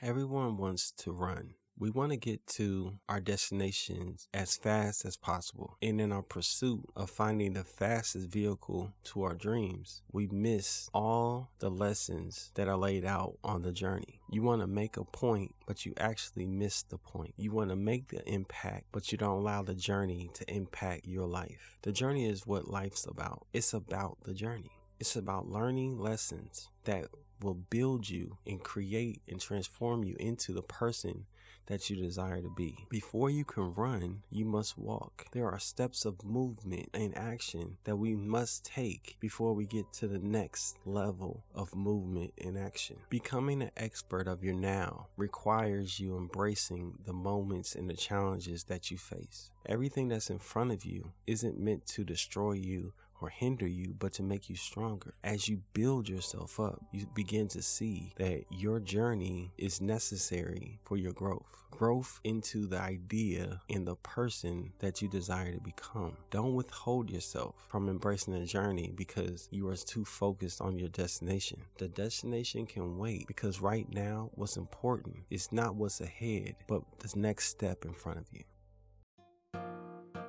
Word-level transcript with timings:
Everyone 0.00 0.56
wants 0.56 0.92
to 0.92 1.10
run. 1.10 1.54
We 1.76 1.90
want 1.90 2.12
to 2.12 2.16
get 2.16 2.46
to 2.48 3.00
our 3.08 3.18
destinations 3.18 4.28
as 4.32 4.56
fast 4.56 5.04
as 5.04 5.16
possible. 5.16 5.76
And 5.82 6.00
in 6.00 6.12
our 6.12 6.22
pursuit 6.22 6.84
of 6.94 7.10
finding 7.10 7.54
the 7.54 7.64
fastest 7.64 8.28
vehicle 8.28 8.92
to 9.06 9.24
our 9.24 9.34
dreams, 9.34 10.02
we 10.12 10.28
miss 10.28 10.88
all 10.94 11.50
the 11.58 11.68
lessons 11.68 12.52
that 12.54 12.68
are 12.68 12.76
laid 12.76 13.04
out 13.04 13.38
on 13.42 13.62
the 13.62 13.72
journey. 13.72 14.20
You 14.30 14.42
want 14.42 14.60
to 14.60 14.68
make 14.68 14.96
a 14.96 15.02
point, 15.02 15.56
but 15.66 15.84
you 15.84 15.94
actually 15.96 16.46
miss 16.46 16.84
the 16.84 16.98
point. 16.98 17.34
You 17.36 17.50
want 17.50 17.70
to 17.70 17.76
make 17.76 18.06
the 18.06 18.24
impact, 18.28 18.84
but 18.92 19.10
you 19.10 19.18
don't 19.18 19.40
allow 19.40 19.62
the 19.62 19.74
journey 19.74 20.30
to 20.34 20.48
impact 20.48 21.06
your 21.06 21.26
life. 21.26 21.76
The 21.82 21.90
journey 21.90 22.28
is 22.28 22.46
what 22.46 22.68
life's 22.68 23.04
about. 23.04 23.48
It's 23.52 23.74
about 23.74 24.18
the 24.22 24.34
journey. 24.34 24.70
It's 25.00 25.16
about 25.16 25.48
learning 25.48 25.98
lessons 25.98 26.68
that 26.84 27.06
will 27.40 27.54
build 27.54 28.08
you 28.08 28.38
and 28.46 28.62
create 28.62 29.22
and 29.28 29.40
transform 29.40 30.04
you 30.04 30.16
into 30.18 30.52
the 30.52 30.62
person 30.62 31.26
that 31.68 31.88
you 31.88 31.96
desire 31.96 32.40
to 32.40 32.50
be. 32.50 32.86
Before 32.88 33.30
you 33.30 33.44
can 33.44 33.74
run, 33.74 34.22
you 34.30 34.44
must 34.44 34.78
walk. 34.78 35.26
There 35.32 35.48
are 35.48 35.58
steps 35.58 36.04
of 36.04 36.24
movement 36.24 36.88
and 36.94 37.16
action 37.16 37.76
that 37.84 37.96
we 37.96 38.16
must 38.16 38.64
take 38.64 39.16
before 39.20 39.52
we 39.52 39.66
get 39.66 39.92
to 39.94 40.08
the 40.08 40.18
next 40.18 40.78
level 40.84 41.44
of 41.54 41.74
movement 41.74 42.32
and 42.42 42.58
action. 42.58 42.96
Becoming 43.10 43.62
an 43.62 43.70
expert 43.76 44.26
of 44.26 44.42
your 44.42 44.54
now 44.54 45.08
requires 45.16 46.00
you 46.00 46.16
embracing 46.16 46.94
the 47.04 47.12
moments 47.12 47.74
and 47.74 47.88
the 47.88 47.94
challenges 47.94 48.64
that 48.64 48.90
you 48.90 48.96
face. 48.96 49.50
Everything 49.66 50.08
that's 50.08 50.30
in 50.30 50.38
front 50.38 50.72
of 50.72 50.86
you 50.86 51.12
isn't 51.26 51.60
meant 51.60 51.84
to 51.86 52.02
destroy 52.02 52.52
you 52.52 52.94
or 53.20 53.28
hinder 53.28 53.66
you, 53.66 53.94
but 53.98 54.12
to 54.14 54.22
make 54.22 54.48
you 54.48 54.56
stronger. 54.56 55.14
As 55.24 55.48
you 55.48 55.62
build 55.72 56.08
yourself 56.08 56.58
up, 56.60 56.82
you 56.92 57.06
begin 57.14 57.48
to 57.48 57.62
see 57.62 58.12
that 58.16 58.44
your 58.50 58.80
journey 58.80 59.52
is 59.58 59.80
necessary 59.80 60.78
for 60.84 60.96
your 60.96 61.12
growth. 61.12 61.44
Growth 61.70 62.20
into 62.24 62.66
the 62.66 62.78
idea 62.80 63.60
and 63.68 63.86
the 63.86 63.96
person 63.96 64.72
that 64.78 65.02
you 65.02 65.08
desire 65.08 65.52
to 65.52 65.60
become. 65.60 66.16
Don't 66.30 66.54
withhold 66.54 67.10
yourself 67.10 67.54
from 67.68 67.88
embracing 67.88 68.34
the 68.34 68.46
journey 68.46 68.90
because 68.96 69.48
you 69.50 69.68
are 69.68 69.76
too 69.76 70.04
focused 70.04 70.60
on 70.60 70.78
your 70.78 70.88
destination. 70.88 71.60
The 71.76 71.88
destination 71.88 72.66
can 72.66 72.98
wait 72.98 73.26
because 73.26 73.60
right 73.60 73.86
now, 73.92 74.30
what's 74.34 74.56
important 74.56 75.16
is 75.30 75.52
not 75.52 75.74
what's 75.74 76.00
ahead, 76.00 76.56
but 76.66 76.82
the 77.00 77.12
next 77.18 77.48
step 77.48 77.84
in 77.84 77.92
front 77.92 78.18
of 78.18 78.26
you. 78.32 78.42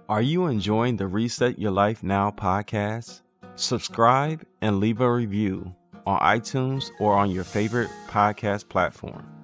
Are 0.10 0.24
you 0.24 0.48
enjoying 0.48 0.98
the 0.98 1.06
Reset 1.06 1.60
Your 1.60 1.70
Life 1.70 2.02
Now 2.02 2.32
podcast? 2.32 3.22
Subscribe 3.54 4.44
and 4.60 4.80
leave 4.80 5.02
a 5.02 5.14
review 5.14 5.76
on 6.04 6.20
iTunes 6.22 6.90
or 7.00 7.14
on 7.14 7.30
your 7.30 7.44
favorite 7.44 7.92
podcast 8.08 8.70
platform. 8.70 9.39